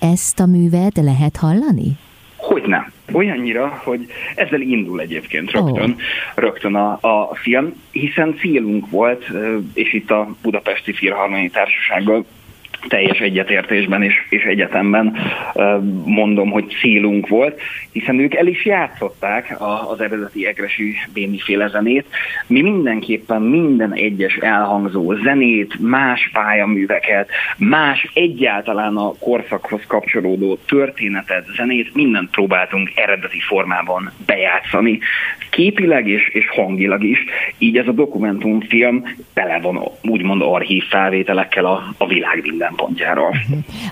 Ezt 0.00 0.40
a 0.40 0.46
művet 0.46 0.96
lehet 0.96 1.36
hallani? 1.36 1.96
Hogy 2.36 2.62
nem. 2.66 2.92
Olyannyira, 3.12 3.80
hogy 3.84 4.06
ezzel 4.34 4.60
indul 4.60 5.00
egyébként 5.00 5.50
rögtön, 5.50 5.90
oh. 5.90 5.96
rögtön 6.34 6.74
a, 6.74 6.98
a 7.00 7.34
film, 7.34 7.72
hiszen 7.90 8.36
célunk 8.40 8.90
volt, 8.90 9.30
és 9.74 9.92
itt 9.92 10.10
a 10.10 10.34
Budapesti 10.42 10.92
Filharmoniai 10.92 11.48
Társasággal 11.48 12.24
teljes 12.88 13.18
egyetértésben 13.18 14.02
és, 14.02 14.14
és 14.28 14.42
egyetemben 14.42 15.16
mondom, 16.04 16.50
hogy 16.50 16.76
célunk 16.80 17.28
volt, 17.28 17.60
hiszen 17.92 18.18
ők 18.18 18.34
el 18.34 18.46
is 18.46 18.64
játszották 18.64 19.56
az 19.88 20.00
eredeti 20.00 20.46
Egresi 20.46 20.94
Béni 21.12 21.38
zenét. 21.68 22.06
Mi 22.46 22.60
mindenképpen 22.60 23.42
minden 23.42 23.92
egyes 23.92 24.36
elhangzó 24.36 25.14
zenét, 25.14 25.78
más 25.80 26.30
pályaműveket, 26.32 27.28
más 27.56 28.10
egyáltalán 28.14 28.96
a 28.96 29.12
korszakhoz 29.18 29.80
kapcsolódó 29.86 30.58
történetet, 30.66 31.44
zenét, 31.56 31.94
mindent 31.94 32.30
próbáltunk 32.30 32.90
eredeti 32.94 33.40
formában 33.40 34.12
bejátszani. 34.26 34.98
Képileg 35.50 36.08
és, 36.08 36.28
és 36.28 36.48
hangilag 36.48 37.04
is. 37.04 37.24
Így 37.58 37.78
ez 37.78 37.86
a 37.86 37.92
dokumentumfilm 37.92 39.04
tele 39.34 39.58
van 39.60 39.80
úgymond 40.02 40.42
archív 40.42 40.84
felvételekkel 40.84 41.64
a, 41.64 41.82
a 41.98 42.06
világ 42.06 42.40
minden 42.42 42.65
szempontjáról. 42.66 43.36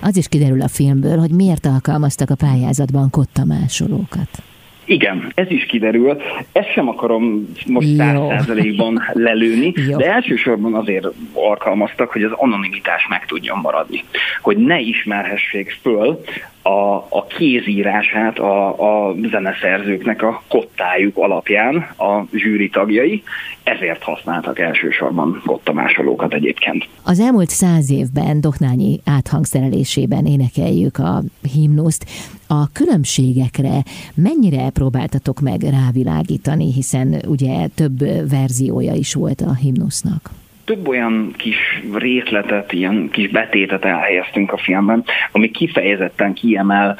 Az 0.01 0.17
is 0.17 0.27
kiderül 0.27 0.61
a 0.61 0.67
filmből, 0.67 1.17
hogy 1.17 1.31
miért 1.31 1.65
alkalmaztak 1.65 2.29
a 2.29 2.35
pályázatban 2.35 3.09
kottamásolókat. 3.09 4.29
Igen, 4.85 5.31
ez 5.35 5.51
is 5.51 5.65
kiderül. 5.65 6.17
Ezt 6.51 6.71
sem 6.71 6.87
akarom 6.87 7.47
most 7.65 7.95
száz 7.95 8.17
százalékban 8.29 9.01
lelőni, 9.13 9.73
Jó. 9.89 9.97
de 9.97 10.13
elsősorban 10.13 10.73
azért 10.73 11.05
alkalmaztak, 11.33 12.11
hogy 12.11 12.23
az 12.23 12.31
anonimitás 12.35 13.07
meg 13.09 13.25
tudjon 13.25 13.59
maradni. 13.61 14.03
Hogy 14.41 14.57
ne 14.57 14.79
ismerhessék 14.79 15.77
föl 15.81 16.21
a, 16.67 16.95
a 17.09 17.25
kézírását 17.27 18.39
a, 18.39 18.67
a 19.09 19.15
zeneszerzőknek 19.29 20.21
a 20.21 20.43
kottájuk 20.47 21.17
alapján 21.17 21.75
a 21.97 22.25
zsűri 22.33 22.69
tagjai, 22.69 23.23
ezért 23.63 24.03
használtak 24.03 24.59
elsősorban 24.59 25.41
kottamásolókat 25.45 26.33
egyébként. 26.33 26.87
Az 27.03 27.19
elmúlt 27.19 27.49
száz 27.49 27.91
évben 27.91 28.41
Doknányi 28.41 28.99
áthangszerelésében 29.05 30.25
énekeljük 30.25 30.97
a 30.97 31.21
himnuszt. 31.53 32.05
A 32.47 32.71
különbségekre 32.71 33.83
mennyire 34.15 34.69
próbáltatok 34.69 35.39
meg 35.39 35.61
rávilágítani, 35.61 36.73
hiszen 36.73 37.21
ugye 37.27 37.67
több 37.75 37.97
verziója 38.29 38.93
is 38.93 39.13
volt 39.13 39.41
a 39.41 39.53
himnusznak? 39.53 40.29
Több 40.65 40.87
olyan 40.87 41.33
kis 41.37 41.57
részletet, 41.93 42.73
ilyen 42.73 43.09
kis 43.11 43.29
betétet 43.29 43.85
elhelyeztünk 43.85 44.51
a 44.51 44.57
filmben, 44.57 45.03
ami 45.31 45.51
kifejezetten 45.51 46.33
kiemel, 46.33 46.97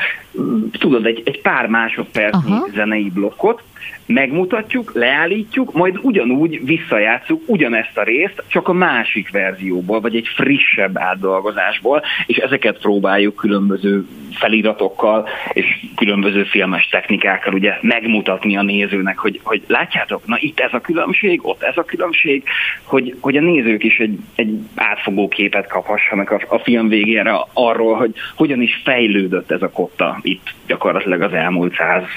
tudod, 0.72 1.06
egy, 1.06 1.22
egy 1.26 1.42
pár 1.42 1.68
másodpercnyi 1.68 2.52
Aha. 2.52 2.68
zenei 2.74 3.10
blokkot, 3.14 3.64
megmutatjuk, 4.06 4.94
leállítjuk, 4.94 5.74
majd 5.74 6.00
ugyanúgy 6.02 6.66
visszajátszuk 6.66 7.42
ugyanezt 7.46 7.98
a 7.98 8.04
részt, 8.04 8.44
csak 8.48 8.68
a 8.68 8.74
másik 8.74 9.32
verzióból, 9.32 10.00
vagy 10.02 10.16
egy 10.16 10.28
frissebb 10.36 10.98
átdolgozásból, 10.98 12.02
és 12.26 12.38
ezeket 12.38 12.80
próbáljuk 12.80 13.36
különböző 13.36 14.06
feliratokkal 14.32 15.28
és 15.54 15.66
különböző 15.96 16.44
filmes 16.44 16.88
technikákkal 16.88 17.54
ugye 17.54 17.78
megmutatni 17.82 18.58
a 18.58 18.62
nézőnek, 18.62 19.18
hogy, 19.18 19.40
hogy 19.44 19.64
látjátok, 19.68 20.26
na 20.26 20.38
itt 20.40 20.60
ez 20.60 20.74
a 20.74 20.82
különbség, 20.82 21.40
ott 21.44 21.62
ez 21.62 21.78
a 21.78 21.84
különbség, 21.84 22.44
hogy, 22.84 23.16
hogy 23.20 23.38
a 23.38 23.42
nézők 23.42 23.84
is 23.84 23.98
egy, 23.98 24.20
egy 24.36 24.60
átfogó 24.76 25.28
képet 25.28 25.68
kaphassanak 25.68 26.32
a, 26.32 26.40
a 26.48 26.60
film 26.60 26.88
végére 26.88 27.46
arról, 27.54 27.96
hogy 27.96 28.14
hogyan 28.36 28.62
is 28.62 28.82
fejlődött 28.84 29.52
ez 29.52 29.62
a 29.62 29.70
kotta 29.70 30.20
itt 30.26 30.54
gyakorlatilag 30.68 31.22
az 31.22 31.34
elmúlt 31.34 31.74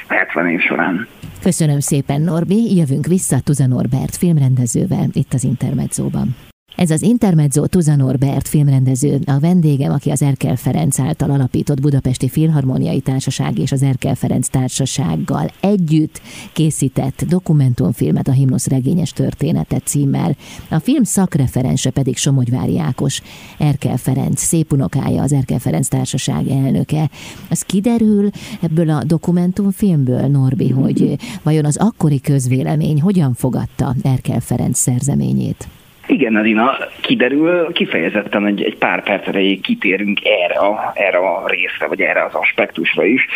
170 0.07 0.49
év 0.49 0.61
során. 0.61 1.07
Köszönöm 1.43 1.81
szépen, 1.81 2.21
Norbi. 2.21 2.77
Jövünk 2.77 3.07
vissza 3.07 3.41
Tuza 3.45 3.67
Norbert 3.67 4.17
filmrendezővel 4.17 5.07
itt 5.13 5.33
az 5.33 5.45
Intermedzóban. 5.45 6.48
Ez 6.79 6.91
az 6.91 7.03
Intermezzo 7.03 7.67
Tuza 7.67 7.97
Norbert 7.97 8.49
filmrendező, 8.49 9.21
a 9.25 9.39
vendégem, 9.39 9.93
aki 9.93 10.11
az 10.11 10.23
Erkel 10.23 10.57
Ferenc 10.57 10.99
által 10.99 11.31
alapított 11.31 11.81
Budapesti 11.81 12.29
Filharmoniai 12.29 13.01
Társaság 13.01 13.59
és 13.59 13.73
az 13.73 13.83
Erkel 13.83 14.15
Ferenc 14.15 14.49
Társasággal 14.49 15.51
együtt 15.61 16.21
készített 16.53 17.25
dokumentumfilmet 17.29 18.29
a 18.29 18.33
Himnusz 18.33 18.67
regényes 18.67 19.11
története 19.11 19.79
címmel. 19.79 20.37
A 20.69 20.79
film 20.79 21.03
szakreferense 21.03 21.91
pedig 21.91 22.17
Somogyvári 22.17 22.79
Ákos, 22.79 23.23
Erkel 23.59 23.97
Ferenc, 23.97 24.41
szép 24.41 24.73
unokája, 24.73 25.23
az 25.23 25.33
Erkel 25.33 25.59
Ferenc 25.59 25.89
Társaság 25.89 26.49
elnöke. 26.49 27.11
Az 27.51 27.63
kiderül 27.63 28.31
ebből 28.61 28.91
a 28.91 29.05
dokumentumfilmből, 29.05 30.27
Norbi, 30.27 30.69
hogy 30.69 31.17
vajon 31.43 31.65
az 31.65 31.77
akkori 31.77 32.21
közvélemény 32.21 33.01
hogyan 33.01 33.35
fogadta 33.35 33.95
Erkel 34.03 34.41
Ferenc 34.41 34.79
szerzeményét? 34.79 35.69
Igen, 36.09 36.37
Adina, 36.37 36.77
kiderül, 37.01 37.73
kifejezetten 37.73 38.47
egy, 38.47 38.63
egy 38.63 38.77
pár 38.77 39.03
perc 39.03 39.29
erejéig 39.29 39.61
kitérünk 39.61 40.21
erre 40.25 40.55
a, 40.55 40.93
erre 40.95 41.19
a 41.19 41.47
részre, 41.47 41.87
vagy 41.87 42.01
erre 42.01 42.25
az 42.25 42.35
aspektusra 42.35 43.05
is. 43.05 43.27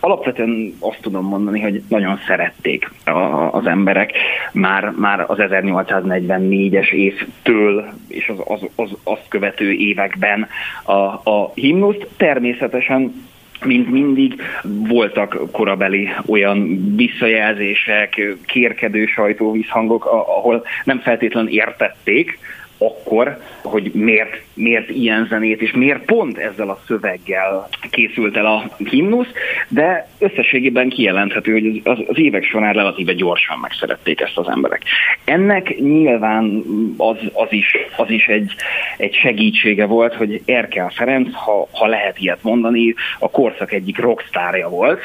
Alapvetően 0.00 0.74
azt 0.80 0.98
tudom 1.00 1.26
mondani, 1.26 1.60
hogy 1.60 1.82
nagyon 1.88 2.20
szerették 2.26 2.90
a, 3.04 3.10
az 3.52 3.66
emberek 3.66 4.12
már, 4.52 4.92
már 4.96 5.24
az 5.26 5.38
1844-es 5.40 6.90
évtől 6.90 7.84
és 8.08 8.28
az, 8.28 8.42
az, 8.44 8.68
az 8.76 8.90
azt 9.04 9.28
követő 9.28 9.72
években 9.72 10.48
a, 10.82 10.92
a 11.30 11.52
himnuszt. 11.54 12.06
Természetesen 12.16 13.30
mint 13.64 13.90
mindig 13.90 14.42
voltak 14.62 15.50
korabeli 15.52 16.08
olyan 16.26 16.82
visszajelzések, 16.96 18.20
kérkedő 18.46 19.06
sajtóvízhangok, 19.06 20.04
ahol 20.04 20.64
nem 20.84 20.98
feltétlenül 20.98 21.50
értették, 21.50 22.38
akkor, 22.86 23.38
hogy 23.62 23.90
miért, 23.94 24.42
miért 24.54 24.90
ilyen 24.90 25.26
zenét, 25.28 25.62
és 25.62 25.72
miért 25.72 26.04
pont 26.04 26.38
ezzel 26.38 26.68
a 26.68 26.80
szöveggel 26.86 27.68
készült 27.90 28.36
el 28.36 28.46
a 28.46 28.70
himnusz, 28.76 29.32
de 29.68 30.08
összességében 30.18 30.88
kijelenthető, 30.88 31.52
hogy 31.52 31.80
az, 31.84 31.98
az 32.06 32.18
évek 32.18 32.44
során 32.44 32.72
relatíve 32.72 33.12
gyorsan 33.12 33.58
megszerették 33.58 34.20
ezt 34.20 34.38
az 34.38 34.48
emberek. 34.48 34.82
Ennek 35.24 35.78
nyilván 35.78 36.62
az, 36.96 37.16
az 37.32 37.52
is, 37.52 37.76
az 37.96 38.10
is 38.10 38.26
egy, 38.26 38.52
egy 38.96 39.14
segítsége 39.14 39.86
volt, 39.86 40.14
hogy 40.14 40.42
Erkel 40.44 40.92
Ferenc, 40.94 41.34
ha, 41.34 41.68
ha 41.72 41.86
lehet 41.86 42.18
ilyet 42.18 42.42
mondani, 42.42 42.94
a 43.18 43.30
korszak 43.30 43.72
egyik 43.72 43.98
rockstárja 43.98 44.68
volt, 44.68 45.00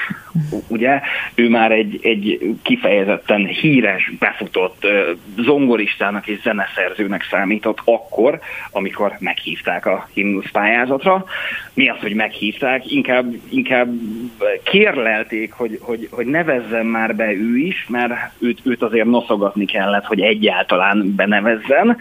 ugye, 0.68 1.02
ő 1.36 1.50
már 1.50 1.72
egy, 1.72 2.00
egy 2.02 2.56
kifejezetten 2.62 3.46
híres, 3.46 4.12
befutott 4.20 4.88
zongoristának 5.38 6.28
és 6.28 6.42
zeneszerzőnek 6.42 7.28
számít 7.30 7.66
számított 7.68 7.82
akkor, 7.86 8.40
amikor 8.72 9.16
meghívták 9.20 9.86
a 9.86 10.08
himnusz 10.14 10.52
pályázatra. 10.52 11.26
Mi 11.74 11.90
az, 11.90 11.98
hogy 12.00 12.14
meghívták? 12.14 12.92
Inkább, 12.92 13.34
inkább 13.50 13.90
kérlelték, 14.64 15.52
hogy, 15.52 15.78
hogy, 15.82 16.08
hogy 16.12 16.26
nevezzen 16.26 16.86
már 16.86 17.16
be 17.16 17.32
ő 17.32 17.58
is, 17.58 17.88
mert 17.90 18.14
őt, 18.40 18.60
őt 18.64 18.82
azért 18.82 19.06
noszogatni 19.06 19.66
kellett, 19.66 20.06
hogy 20.06 20.22
egyáltalán 20.22 21.16
benevezzen. 21.16 21.98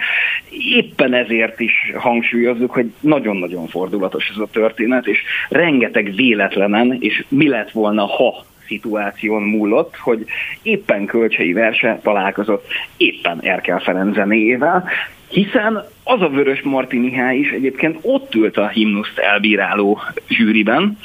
Éppen 0.51 1.15
ezért 1.15 1.61
is 1.61 1.73
hangsúlyozzuk, 1.97 2.71
hogy 2.71 2.93
nagyon-nagyon 3.01 3.67
fordulatos 3.67 4.29
ez 4.29 4.39
a 4.39 4.49
történet, 4.53 5.07
és 5.07 5.23
rengeteg 5.49 6.15
véletlenen, 6.15 6.97
és 7.01 7.25
mi 7.29 7.49
lett 7.49 7.71
volna, 7.71 8.07
ha 8.07 8.45
szituáción 8.67 9.43
múlott, 9.43 9.97
hogy 9.97 10.25
éppen 10.63 11.07
Kölcsei 11.07 11.53
Verse 11.53 12.01
találkozott 12.03 12.67
éppen 12.97 13.41
Erkel 13.41 13.79
Ferenc 13.79 14.15
zenéjével, 14.15 14.89
hiszen 15.29 15.85
az 16.05 16.23
a 16.23 16.29
Vörös 16.29 16.63
Marti 16.63 16.99
Mihály 16.99 17.37
is 17.37 17.51
egyébként 17.51 17.99
ott 18.03 18.35
ült 18.35 18.57
a 18.57 18.69
himnuszt 18.69 19.19
elbíráló 19.19 20.01
zsűriben, 20.29 20.99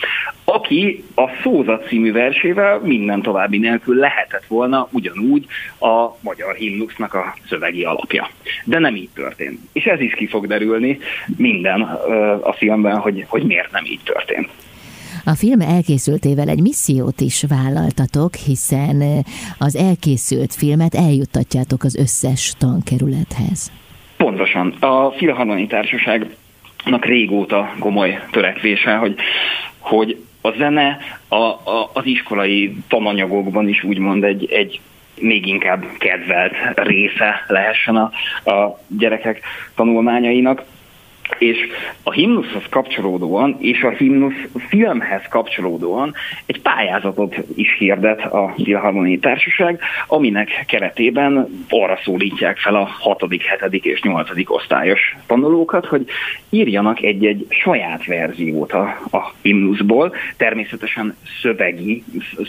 aki 0.44 1.04
a 1.16 1.30
Szózat 1.44 1.88
című 1.88 2.12
versével 2.12 2.80
minden 2.80 3.22
további 3.22 3.58
nélkül 3.58 3.96
lehetett 3.96 4.46
volna 4.48 4.88
ugyanúgy 4.92 5.46
a 5.80 6.08
magyar 6.20 6.56
himnusznak 6.56 7.14
a 7.14 7.36
szövegi 7.50 7.84
alapja. 7.84 8.30
De 8.66 8.80
nem 8.80 8.96
így 8.96 9.10
történt. 9.14 9.60
És 9.74 9.86
ez 9.86 10.00
is 10.00 10.14
ki 10.14 10.28
fog 10.28 10.48
derülni 10.48 11.00
minden 11.38 11.82
a 12.42 12.54
filmben, 12.54 12.98
hogy, 12.98 13.26
hogy 13.28 13.44
miért 13.44 13.72
nem 13.72 13.86
így 13.86 14.02
történt. 14.04 14.50
A 15.26 15.36
film 15.36 15.62
elkészültével 15.62 16.50
egy 16.50 16.62
missziót 16.62 17.22
is 17.22 17.44
vállaltatok, 17.48 18.36
hiszen 18.36 19.24
az 19.58 19.76
elkészült 19.76 20.56
filmet 20.56 20.96
eljuttatjátok 20.96 21.84
az 21.84 21.96
összes 21.96 22.54
tankerülethez. 22.58 23.72
Pontosan. 24.18 24.70
A 24.80 25.12
Filharmoni 25.12 25.68
Társaságnak 25.68 27.06
régóta 27.06 27.76
komoly 27.80 28.20
törekvése, 28.32 28.96
hogy, 28.96 29.16
hogy 29.80 30.18
a 30.42 30.52
zene 30.58 30.98
a, 31.28 31.36
a, 31.36 31.90
az 31.94 32.06
iskolai 32.06 32.76
tananyagokban 32.88 33.68
is 33.68 33.84
úgymond 33.84 34.24
egy, 34.24 34.52
egy 34.52 34.80
még 35.20 35.48
inkább 35.48 35.86
kedvelt 35.98 36.54
része 36.76 37.46
lehessen 37.48 37.96
a, 37.96 38.12
a 38.52 38.80
gyerekek 38.88 39.42
tanulmányainak 39.76 40.64
és 41.38 41.58
a 42.04 42.12
himnuszhoz 42.12 42.64
kapcsolódóan, 42.70 43.58
és 43.60 43.84
a 43.84 43.90
himnusz 43.90 44.48
filmhez 44.68 45.28
kapcsolódóan 45.30 46.14
egy 46.46 46.62
pályázatot 46.62 47.36
is 47.56 47.76
hirdet 47.78 48.22
a 48.22 48.54
Filharmoniai 48.64 49.20
Társaság, 49.20 49.80
aminek 50.08 50.64
keretében 50.68 51.50
arra 51.70 52.00
szólítják 52.04 52.58
fel 52.58 52.76
a 52.76 52.90
6., 53.00 53.26
7. 53.70 53.86
és 53.86 54.02
8. 54.02 54.30
osztályos 54.46 55.16
tanulókat, 55.28 55.86
hogy 55.86 56.06
írjanak 56.50 57.02
egy-egy 57.02 57.46
saját 57.50 58.06
verziót 58.06 58.72
a, 58.72 59.00
a 59.12 59.34
himnuszból, 59.42 60.16
természetesen 60.38 61.16
szövegi 61.42 62.04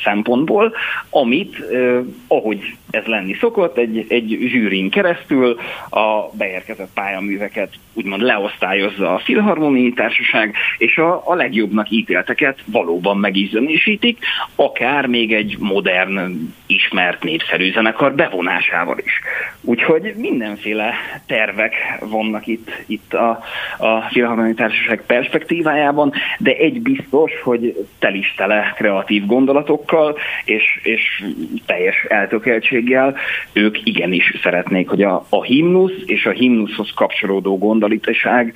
szempontból, 0.05 0.75
amit, 1.11 1.61
eh, 1.73 1.99
ahogy 2.29 2.75
ez 2.91 3.05
lenni 3.05 3.35
szokott, 3.41 3.79
egy, 3.79 4.07
egy 4.09 4.39
zsűrin 4.41 4.91
keresztül 4.91 5.57
a 5.91 6.29
beérkezett 6.33 6.91
pályaműveket 6.95 7.75
úgymond 7.93 8.23
leosztályozza 8.73 9.15
a 9.15 9.19
Filharmoniai 9.19 9.93
Társaság, 9.93 10.55
és 10.79 10.99
a, 10.99 11.23
a 11.25 11.35
legjobbnak 11.35 11.91
ítélteket 11.91 12.59
valóban 12.67 13.17
meg 13.17 13.37
is 13.37 13.51
zenésítik, 13.51 14.19
akár 14.57 15.07
még 15.07 15.33
egy 15.33 15.57
modern, 15.59 16.31
ismert, 16.67 17.23
népszerű 17.23 17.73
zenekar 17.73 18.15
bevonásával 18.15 18.99
is. 18.99 19.21
Úgyhogy 19.61 20.15
mindenféle 20.17 20.95
tervek 21.27 21.75
vannak 22.01 22.47
itt, 22.47 22.71
itt 22.87 23.15
a, 23.15 23.43
a 23.79 24.01
Filharmoniai 24.11 24.55
Társaság 24.55 25.03
perspektívájában, 25.07 26.13
de 26.39 26.53
egy 26.53 26.83
biztos, 26.83 27.33
hogy 27.43 27.87
tel 27.99 28.15
is 28.15 28.35
tele 28.37 28.73
kreatív 28.77 29.27
gondolatokkal 29.27 30.19
és, 30.45 30.81
és 30.83 31.25
teljes 31.67 32.05
eltökeltséggel 32.09 33.17
ők 33.53 33.87
igenis 33.87 34.39
szeretnék, 34.43 34.89
hogy 34.89 35.03
a, 35.03 35.27
a 35.29 35.43
himnusz 35.43 36.03
és 36.07 36.27
a 36.27 36.31
himnuszhoz 36.31 36.91
kapcsolódó 36.95 37.59
gondolatok 37.59 37.81
modalitáság 37.83 38.55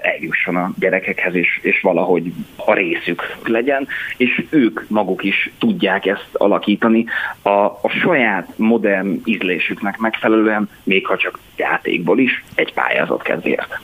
eljusson 0.00 0.56
a 0.56 0.70
gyerekekhez, 0.78 1.34
és, 1.34 1.58
és 1.62 1.80
valahogy 1.80 2.32
a 2.56 2.74
részük 2.74 3.36
legyen, 3.44 3.88
és 4.16 4.44
ők 4.50 4.88
maguk 4.88 5.24
is 5.24 5.50
tudják 5.58 6.06
ezt 6.06 6.28
alakítani 6.32 7.04
a, 7.42 7.50
a 7.64 7.88
saját 8.00 8.52
modern 8.56 9.20
ízlésüknek 9.24 9.96
megfelelően, 9.96 10.68
még 10.82 11.06
ha 11.06 11.16
csak 11.16 11.38
játékból 11.56 12.18
is, 12.18 12.44
egy 12.54 12.72
pályázat 12.72 13.22
kedvéért. 13.22 13.80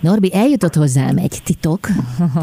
Norbi, 0.00 0.34
eljutott 0.34 0.74
hozzám 0.74 1.16
egy 1.16 1.38
titok, 1.44 1.88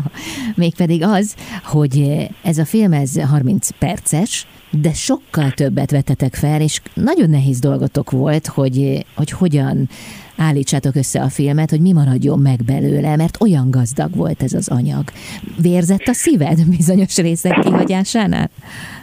mégpedig 0.56 1.04
az, 1.04 1.36
hogy 1.63 2.28
ez 2.42 2.58
a 2.58 2.66
film 2.66 2.94
ez 2.94 3.22
30 3.22 3.70
perces, 3.70 4.48
de 4.72 4.94
sokkal 4.94 5.52
többet 5.52 5.92
vettetek 5.92 6.36
fel, 6.36 6.62
és 6.62 6.82
nagyon 6.94 7.30
nehéz 7.30 7.60
dolgotok 7.60 8.12
volt, 8.12 8.48
hogy, 8.48 9.06
hogy 9.16 9.32
hogyan 9.32 9.90
állítsátok 10.38 10.96
össze 10.96 11.22
a 11.22 11.30
filmet, 11.30 11.70
hogy 11.70 11.82
mi 11.82 11.92
maradjon 11.92 12.40
meg 12.40 12.63
belőle, 12.66 13.16
mert 13.16 13.42
olyan 13.42 13.72
gazdag 13.72 14.16
volt 14.16 14.44
ez 14.44 14.54
az 14.54 14.68
anyag. 14.68 15.04
Vérzett 15.62 16.08
a 16.08 16.13
szíved 16.13 16.66
bizonyos 16.70 17.18
részek 17.18 17.60
kihagyásánál? 17.60 18.50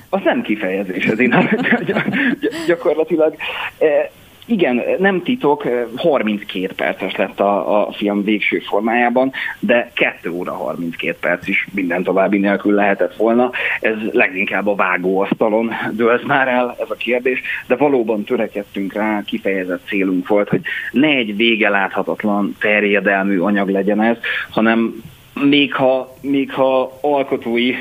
Az 0.09 0.21
nem 0.25 0.43
kifejezés, 0.43 1.05
ez 1.05 1.19
én 1.19 1.35
gyakorlatilag 2.67 3.35
eh, 3.79 4.09
igen, 4.47 4.83
nem 4.99 5.23
titok, 5.23 5.69
32 5.97 6.75
terces 6.75 7.17
lett 7.17 7.41
a, 7.41 7.81
a 7.87 7.93
film 7.93 8.25
végső 8.25 8.59
formájában, 8.59 9.33
de 9.59 9.91
2 9.95 10.31
óra 10.31 10.53
32 10.53 11.17
perc 11.21 11.49
is 11.49 11.69
minden 11.75 12.03
további 12.03 12.39
nélkül 12.39 12.75
lehetett 12.75 13.17
volna. 13.17 13.51
Ez 13.81 13.97
leginkább 14.13 14.67
a 14.67 14.75
vágóasztalon 14.75 15.71
dőlt 15.93 16.27
már 16.27 16.49
el 16.49 16.77
ez 16.81 16.91
a 16.91 16.95
kérdés, 16.95 17.43
de 17.67 17.77
valóban 17.77 18.25
törekedtünk 18.25 18.93
rá, 18.93 19.23
kifejezett 19.27 19.87
célunk 19.87 20.29
volt, 20.29 20.49
hogy 20.49 20.61
ne 20.91 21.09
egy 21.09 21.37
vége 21.37 21.69
láthatatlan 21.69 22.57
terjedelmű 22.61 23.39
anyag 23.39 23.69
legyen 23.69 24.03
ez, 24.03 24.17
hanem 24.51 25.03
még 25.41 25.75
ha, 25.75 26.15
még 26.21 26.53
ha 26.53 26.99
alkotói 27.01 27.75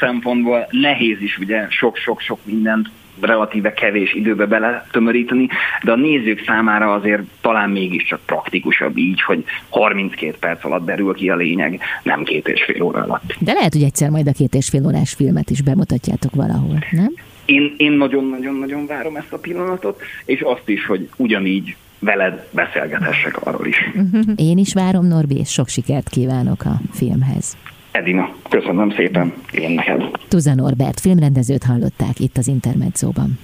szempontból 0.00 0.66
nehéz 0.70 1.20
is 1.20 1.38
ugye 1.38 1.66
sok-sok-sok 1.68 2.38
mindent 2.44 2.88
relatíve 3.20 3.72
kevés 3.72 4.14
időbe 4.14 4.46
beletömöríteni, 4.46 5.48
de 5.82 5.92
a 5.92 5.96
nézők 5.96 6.42
számára 6.46 6.92
azért 6.92 7.22
talán 7.40 7.70
mégiscsak 7.70 8.20
praktikusabb 8.26 8.96
így, 8.96 9.22
hogy 9.22 9.44
32 9.68 10.36
perc 10.40 10.64
alatt 10.64 10.84
derül 10.84 11.14
ki 11.14 11.28
a 11.28 11.36
lényeg, 11.36 11.80
nem 12.02 12.22
két 12.22 12.48
és 12.48 12.64
fél 12.64 12.82
óra 12.82 13.02
alatt. 13.02 13.34
De 13.38 13.52
lehet, 13.52 13.72
hogy 13.72 13.82
egyszer 13.82 14.10
majd 14.10 14.26
a 14.26 14.32
két 14.32 14.54
és 14.54 14.68
fél 14.68 14.86
órás 14.86 15.12
filmet 15.12 15.50
is 15.50 15.62
bemutatjátok 15.62 16.34
valahol, 16.34 16.78
nem? 16.90 17.14
Én, 17.44 17.74
én 17.76 17.92
nagyon-nagyon-nagyon 17.92 18.86
várom 18.86 19.16
ezt 19.16 19.32
a 19.32 19.38
pillanatot, 19.38 20.00
és 20.24 20.40
azt 20.40 20.68
is, 20.68 20.86
hogy 20.86 21.08
ugyanígy 21.16 21.76
veled 21.98 22.48
beszélgethessek 22.50 23.46
arról 23.46 23.66
is. 23.66 23.76
Én 24.50 24.58
is 24.58 24.74
várom, 24.74 25.06
Norbi, 25.06 25.38
és 25.38 25.50
sok 25.50 25.68
sikert 25.68 26.08
kívánok 26.08 26.64
a 26.64 26.80
filmhez. 26.92 27.56
Edina, 27.92 28.34
köszönöm 28.48 28.90
szépen, 28.90 29.32
én 29.50 29.70
neked. 29.70 30.10
Tuza 30.28 30.54
Norbert 30.54 31.00
filmrendezőt 31.00 31.64
hallották 31.64 32.20
itt 32.20 32.36
az 32.36 32.46
Intermedzóban. 32.46 33.38